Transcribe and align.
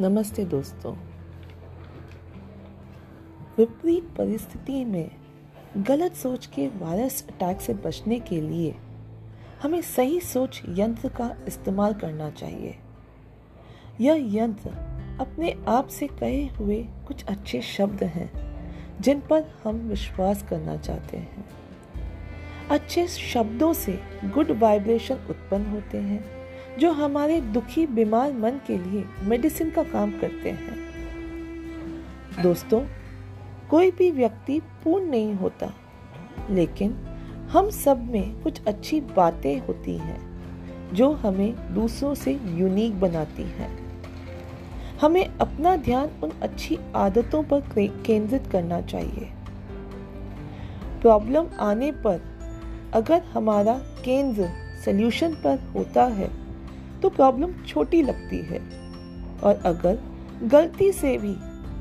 नमस्ते 0.00 0.44
दोस्तों। 0.44 0.96
विपरीत 3.58 4.04
परिस्थिति 4.04 4.84
में 4.84 5.10
गलत 5.76 6.14
सोच 6.14 6.46
के 6.46 6.68
वायरस 6.68 7.26
अटैक 7.28 7.60
से 7.60 7.74
बचने 7.74 8.20
के 8.20 8.40
लिए 8.40 8.74
हमें 9.62 9.82
सही 9.82 10.20
सोच 10.20 10.62
यंत्र 10.68 11.08
का 11.08 11.36
इस्तेमाल 11.46 11.94
करना 11.94 12.30
चाहिए। 12.30 12.78
यह 14.00 14.42
यंत्र 14.42 14.70
अपने 15.20 15.64
आप 15.68 15.88
से 15.88 16.06
कहे 16.06 16.46
हुए 16.46 16.88
कुछ 17.06 17.24
अच्छे 17.24 17.62
शब्द 17.62 18.04
हैं, 18.04 18.30
जिन 19.00 19.20
पर 19.20 19.44
हम 19.64 19.76
विश्वास 19.76 20.42
करना 20.42 20.76
चाहते 20.76 21.16
हैं। 21.16 21.44
अच्छे 22.70 23.06
शब्दों 23.06 23.72
से 23.72 24.00
गुड 24.24 24.50
वाइब्रेशन 24.50 25.14
उत्पन्न 25.14 25.66
होते 25.66 25.98
हैं। 25.98 26.37
जो 26.78 26.90
हमारे 26.92 27.40
दुखी, 27.40 27.86
बीमार 27.86 28.32
मन 28.32 28.60
के 28.66 28.78
लिए 28.78 29.04
मेडिसिन 29.22 29.70
का 29.70 29.82
काम 29.82 30.10
करते 30.10 30.50
हैं। 30.50 32.42
दोस्तों, 32.42 32.80
कोई 33.70 33.90
भी 33.90 34.10
व्यक्ति 34.10 34.60
पूर्ण 34.84 35.04
नहीं 35.04 35.34
होता, 35.34 35.72
लेकिन 36.50 36.92
हम 37.52 37.70
सब 37.70 38.10
में 38.10 38.42
कुछ 38.42 38.64
अच्छी 38.66 39.00
बातें 39.00 39.58
होती 39.60 39.96
हैं, 39.98 40.18
जो 40.94 41.12
हमें 41.12 41.74
दूसरों 41.74 42.14
से 42.14 42.38
यूनिक 42.44 43.00
बनाती 43.00 43.42
हैं। 43.42 43.70
हमें 44.98 45.24
अपना 45.38 45.76
ध्यान 45.76 46.10
उन 46.22 46.30
अच्छी 46.42 46.78
आदतों 46.96 47.42
पर 47.42 47.60
केंद्रित 48.06 48.46
करना 48.46 48.80
चाहिए। 48.80 49.28
प्रॉब्लम 51.00 51.46
आने 51.60 51.92
पर 51.92 52.20
अगर 52.94 53.22
हमारा 53.22 53.74
केंद्र 54.04 54.48
सल्यूशन 54.84 55.34
पर 55.34 55.72
होता 55.74 56.04
है 56.04 56.47
तो 57.02 57.08
प्रॉब्लम 57.08 57.52
छोटी 57.66 58.02
लगती 58.02 58.38
है। 58.42 58.58
और 59.38 59.62
अगर 59.66 59.98
गलती 60.44 60.90
से 60.92 61.16
भी 61.18 61.34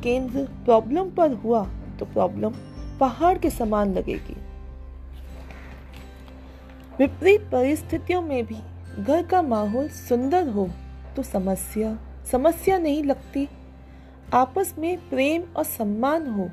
केंद्र 0.04 0.44
प्रॉब्लम 0.66 1.10
पर 1.10 1.34
हुआ 1.34 1.64
तो 2.00 2.06
प्रॉब्लम 2.06 2.54
पहाड़ 3.00 3.38
के 3.38 3.50
समान 3.50 3.94
लगेगी। 3.94 4.36
विपरीत 7.00 7.42
परिस्थितियों 7.52 8.22
में 8.22 8.46
भी 8.46 8.58
घर 9.04 9.26
का 9.26 9.42
माहौल 9.42 9.88
सुंदर 9.90 10.48
हो 10.48 10.70
तो 11.16 11.24
समस्या 11.24 11.98
समस्या 12.32 12.78
नहीं 12.78 13.04
लगती। 13.04 13.48
आपस 14.34 14.74
में 14.78 14.98
प्रेम 15.10 15.44
और 15.58 15.64
सम्मान 15.64 16.28
हो 16.28 16.50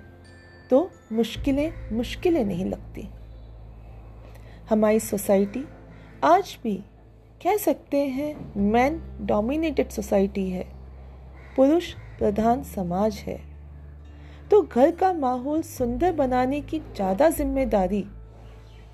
तो 0.70 0.90
मुश्किलें 1.12 1.72
मुश्किलें 1.92 2.44
नहीं 2.44 2.64
लगती। 2.64 3.08
हमारी 4.70 5.00
सोसाइटी 5.00 5.64
आज 6.24 6.56
भी 6.62 6.78
कह 7.40 7.56
सकते 7.56 7.98
हैं 8.08 8.34
मैन 8.72 9.00
डोमिनेटेड 9.20 9.88
सोसाइटी 9.88 10.48
है। 10.50 10.64
पुरुष 11.56 11.92
प्रधान 12.18 12.62
समाज 12.64 13.16
है। 13.26 13.38
तो 14.50 14.60
घर 14.62 14.90
का 14.90 15.12
माहौल 15.12 15.62
सुंदर 15.62 16.12
बनाने 16.12 16.60
की 16.60 16.78
ज़्यादा 16.78 17.28
ज़िम्मेदारी 17.30 18.04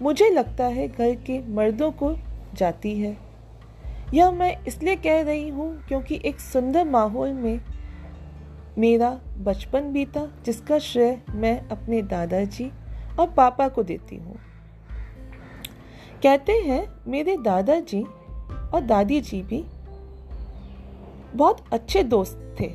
मुझे 0.03 0.29
लगता 0.31 0.65
है 0.67 0.89
घर 0.89 1.15
के 1.17 1.39
मर्दों 1.55 1.91
को 1.93 2.15
जाती 2.55 2.99
है। 3.01 3.17
यह 4.15 4.31
मैं 4.31 4.55
इसलिए 4.65 4.97
कह 4.97 5.23
रही 5.23 5.49
हूँ 5.49 5.73
क्योंकि 5.89 6.21
एक 6.25 6.41
सुंदर 6.41 6.85
माहौल 6.85 7.33
में 7.33 7.61
मेरा 8.79 9.11
बचपन 9.39 9.93
बीता, 9.93 10.27
जिसका 10.45 10.79
श्रेय 10.79 11.21
मैं 11.31 11.59
अपने 11.69 12.03
दादाजी 12.03 12.71
और 13.21 13.31
पापा 13.31 13.69
को 13.69 13.83
देती 13.83 14.17
हूँ। 14.17 14.39
कहते 16.23 16.53
हैं, 16.53 16.87
मेरे 17.07 17.37
दादाजी 17.37 18.05
और 18.75 18.81
दादी 18.81 19.21
जी 19.21 19.43
भी 19.43 19.65
बहुत 21.35 21.65
अच्छे 21.73 22.03
दोस्त 22.03 22.57
थे। 22.61 22.73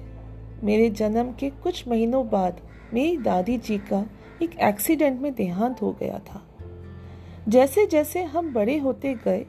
मेरे 0.63 0.89
जन्म 0.89 1.31
के 1.31 1.49
कुछ 1.49 1.87
महीनों 1.87 2.29
बाद 2.29 2.61
मेरी 2.93 3.17
दादी 3.17 3.57
जी 3.57 3.77
का 3.77 4.05
एक 4.43 4.59
एक्सीडेंट 4.59 5.21
में 5.21 5.33
देहांत 5.33 5.81
हो 5.81 5.91
गया 5.91 6.19
था। 6.19 6.43
जैसे 7.47 7.85
जैसे 7.85 8.23
हम 8.23 8.53
बड़े 8.53 8.77
होते 8.77 9.13
गए, 9.13 9.45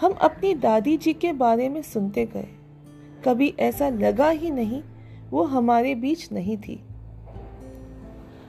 हम 0.00 0.12
अपनी 0.12 0.54
दादी 0.54 0.96
जी 0.96 1.12
के 1.12 1.32
बारे 1.32 1.68
में 1.68 1.82
सुनते 1.82 2.26
गए। 2.26 2.48
कभी 3.24 3.54
ऐसा 3.58 3.88
लगा 3.88 4.28
ही 4.28 4.50
नहीं, 4.50 4.82
वो 5.30 5.44
हमारे 5.44 5.94
बीच 5.94 6.32
नहीं 6.32 6.56
थी। 6.56 6.84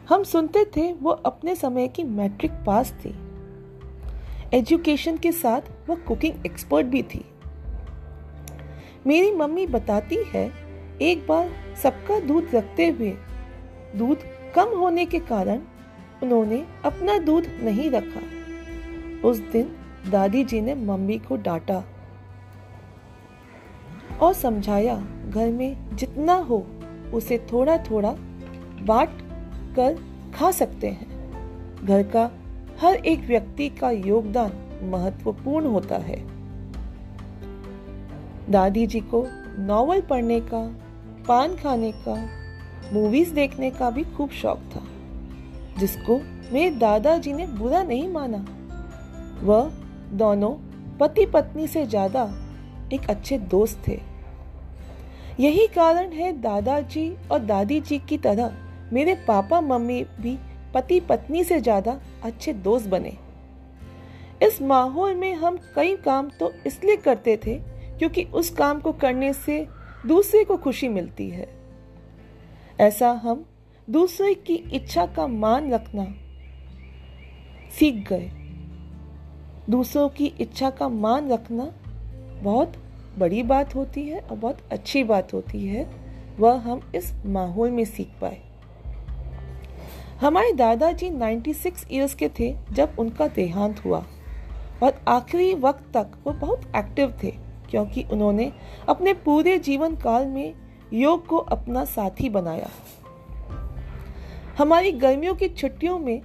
हम 0.10 0.24
सुनते 0.24 0.66
थे, 0.66 0.94
वो 0.94 1.12
अपने 1.12 1.56
समय 1.56 1.88
की 1.88 2.04
मैट्रिक 2.04 2.52
पास 2.52 2.92
थी। 2.92 3.29
एजुकेशन 4.54 5.18
के 5.18 5.32
साथ 5.32 5.62
वह 5.90 5.96
कुकिंग 5.96 6.46
एक्सपर्ट 6.46 6.88
भी 6.88 7.04
थी। 7.04 7.26
मेरी 9.08 9.32
मम्मी 9.32 9.68
बताती 9.68 10.18
है, 10.28 10.52
एक 11.02 11.28
बार 11.28 11.50
सबका 11.84 12.20
दूध 12.20 12.56
रखते 12.56 12.88
हुए, 12.88 13.12
दूध 13.96 14.18
कम 14.56 14.70
होने 14.78 15.06
के 15.06 15.20
कारण 15.20 15.62
उन्होंने 16.24 16.66
अपना 16.86 17.18
दूध 17.18 17.48
नहीं 17.64 17.92
रखा। 17.92 18.22
उस 19.28 19.38
दिन 19.38 19.76
दादी 20.12 20.44
जी 20.44 20.62
ने 20.62 20.76
मम्मी 20.76 21.18
को 21.18 21.36
डांटा 21.36 21.84
और 24.22 24.34
समझाया, 24.34 24.96
घर 25.30 25.50
में 25.50 25.96
जितना 25.96 26.34
हो, 26.34 26.68
उसे 27.14 27.38
थोड़ा 27.54 27.78
थोड़ा 27.78 28.16
बांट 28.82 29.10
कर 29.76 30.00
खा 30.36 30.52
सकते 30.52 30.88
हैं। 30.88 31.20
घर 31.86 32.04
का 32.04 32.32
हर 32.82 32.96
एक 32.96 33.20
व्यक्ति 33.20 33.68
का 33.70 33.90
योगदान 33.92 34.52
महत्वपूर्ण 34.92 35.68
होता 35.68 35.98
है। 35.98 36.18
दादी 38.52 38.86
जी 38.88 39.00
को 39.00 39.26
नॉवल 39.60 40.02
पढ़ने 40.02 40.40
का, 40.44 40.62
पान 41.28 41.56
खाने 41.56 41.92
का 42.08 42.16
मूवीज़ 42.94 43.34
देखने 43.34 43.72
का 43.72 43.90
भी 43.90 44.04
खूब 44.18 44.30
शौक 44.32 44.60
था, 44.76 44.84
जिसको 45.80 46.18
मेरे 46.54 46.70
दादाजी 46.72 47.34
ने 47.34 47.48
बुरा 47.48 47.84
नहीं 47.84 48.08
माना। 48.08 48.46
वह 49.44 49.72
दोनों 50.18 50.52
पति 51.00 51.26
पत्नी 51.26 51.68
से 51.68 51.86
ज़्यादा 51.86 52.24
एक 52.94 53.10
अच्छे 53.10 53.38
दोस्त 53.38 53.84
थे। 53.88 54.00
यही 55.40 55.68
कारण 55.68 56.12
है 56.12 56.32
दादाजी 56.42 57.12
और 57.32 57.40
दादी 57.40 57.80
जी 57.80 58.00
की 58.00 58.18
तरह 58.18 58.56
मेरे 58.94 59.16
पापा 59.28 59.62
मम्मी 59.62 60.04
भी 60.20 60.38
पति 60.74 61.00
पत्नी 61.00 61.44
से 61.44 61.60
ज़्यादा 61.62 62.00
अच्छे 62.24 62.54
दोस्त 62.54 62.88
बने। 62.88 63.18
इस 64.44 64.62
माहौल 64.62 65.16
में 65.16 65.34
हम 65.34 65.58
कई 65.76 65.96
काम 65.96 66.30
तो 66.30 66.52
इसलिए 66.68 66.96
करते 66.98 67.38
थे 67.38 67.56
क्योंकि 68.00 68.24
उस 68.34 68.50
काम 68.50 68.80
को 68.80 68.92
करने 68.94 69.32
से 69.34 69.66
दूसरे 70.06 70.44
को 70.44 70.58
खुशी 70.58 70.88
मिलती 70.90 71.30
है। 71.30 71.48
ऐसा 72.80 73.12
हम 73.24 73.46
दूसरे 73.88 74.34
की 74.34 74.56
इच्छा 74.74 75.06
का 75.06 75.28
मान 75.28 75.72
रखना 75.74 76.06
सीख 77.80 78.08
गए। 78.10 78.30
दूसरों 79.70 80.08
की 80.10 80.26
इच्छा 80.42 80.70
का 80.70 80.90
मान 80.90 81.32
रखना 81.32 81.72
बहुत 82.44 82.74
बड़ी 83.18 83.44
बात 83.44 83.76
होती 83.76 84.08
है 84.08 84.20
और 84.20 84.38
बहुत 84.38 84.60
अच्छी 84.72 85.04
बात 85.04 85.34
होती 85.34 85.66
है। 85.68 85.88
वह 86.40 86.60
हम 86.62 86.82
इस 86.96 87.14
माहौल 87.26 87.72
में 87.72 87.84
सीख 87.86 88.12
पाए। 88.22 88.40
हमारे 90.22 90.54
दादाजी 90.54 91.10
96 91.10 91.86
इयर्स 91.92 92.14
के 92.14 92.30
थे 92.40 92.56
जब 92.72 92.96
उनका 93.00 93.28
देहांत 93.28 93.86
हुआ। 93.86 94.06
और 94.84 95.02
आखिरी 95.08 95.54
वक्त 95.54 95.84
तक 95.94 96.12
वो 96.28 96.34
बहुत 96.34 96.62
एक्टिव 96.76 97.14
थे, 97.24 97.32
क्योंकि 97.70 98.04
उन्होंने 98.12 98.54
अपने 98.90 99.14
पूरे 99.14 99.58
जीवन 99.58 99.96
काल 99.96 100.26
में 100.26 100.54
योग 100.94 101.28
को 101.28 101.38
अपना 101.38 101.86
साथी 101.86 102.30
बनाया। 102.30 102.70
हमारी 104.58 104.92
गर्मियों 104.92 105.36
की 105.36 105.50
छुट्टियों 105.50 106.00
में 106.00 106.22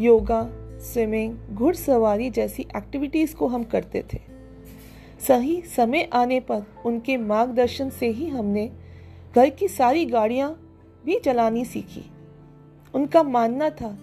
योगा 0.00 0.48
स्विमिंग 0.78 1.38
घुड़सवारी 1.54 2.30
जैसी 2.30 2.66
एक्टिविटीज़ 2.76 3.34
को 3.34 3.46
हम 3.46 3.64
करते 3.64 4.04
थे। 4.14 4.20
सही 5.28 5.62
समय 5.62 6.08
आने 6.12 6.40
पर 6.40 6.62
उनके 6.84 7.16
मार्गदर्शन 7.16 7.90
से 7.90 8.08
ही 8.08 8.28
हमने 8.28 8.70
घर 9.36 9.50
की 9.50 9.68
सारी 9.68 10.04
गाड़ियाँ 10.04 10.60
भी 11.04 11.18
चलानी 11.18 11.64
सीखी। 11.64 12.10
उनका 12.94 13.22
मानना 13.22 13.70
था, 13.70 13.96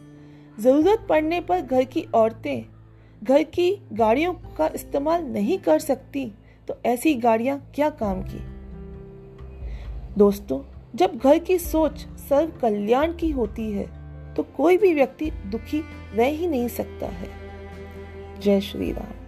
ज़रूरत 0.59 1.05
पड़ने 1.09 1.41
पर 1.41 1.61
घर 1.61 1.83
की 1.83 2.01
औरतें, 2.15 2.65
घर 3.23 3.43
की 3.43 3.71
गाड़ियों 3.93 4.33
का 4.57 4.67
इस्तेमाल 4.75 5.23
नहीं 5.23 5.57
कर 5.57 5.79
सकती 5.79 6.31
तो 6.67 6.77
ऐसी 6.85 7.13
गाड़ियाँ 7.15 7.59
क्या 7.75 7.89
काम 7.89 8.21
की? 8.21 8.39
दोस्तों, 10.17 10.61
जब 10.95 11.17
घर 11.17 11.39
की 11.39 11.57
सोच 11.57 12.05
सर्व 12.29 12.51
कल्याण 12.61 13.13
की 13.13 13.29
होती 13.31 13.71
है 13.71 13.87
तो 14.33 14.43
कोई 14.57 14.77
भी 14.77 14.93
व्यक्ति 14.93 15.31
दुखी 15.45 15.81
रह 16.13 16.27
ही 16.27 16.47
नहीं 16.47 16.67
सकता 16.67 17.07
है। 17.07 17.29
जय 18.39 18.61
श्री 18.61 18.91
राम। 18.91 19.24